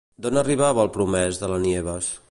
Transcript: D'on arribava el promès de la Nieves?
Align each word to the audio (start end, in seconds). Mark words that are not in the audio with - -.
D'on 0.25 0.39
arribava 0.41 0.83
el 0.85 0.91
promès 0.97 1.43
de 1.43 1.51
la 1.53 1.61
Nieves? 1.67 2.11